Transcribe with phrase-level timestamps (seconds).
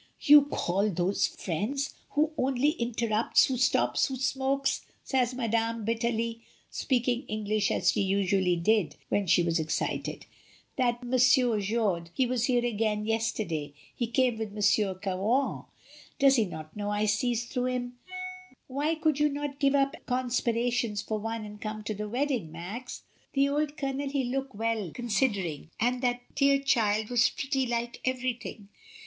[0.21, 1.89] "You call zose frens!
[1.89, 8.01] frens, who only interrups, who stops, who smokes," says Madame bitterly, speaking English as she
[8.01, 10.25] usually did when she was excited;
[10.75, 11.15] "that M.
[11.19, 14.95] Jourde he was here again yester day; he came with M.
[15.03, 15.65] Caron.
[16.17, 17.99] Does he not know I sees through 'im?
[18.65, 23.03] Why could you not give up conspirations for once and come to the wedding, Max?
[23.33, 28.69] The old Colonel he look well considering; and that dear child was pretty like everything.